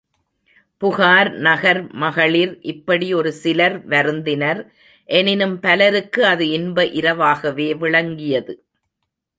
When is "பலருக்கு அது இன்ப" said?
5.59-6.85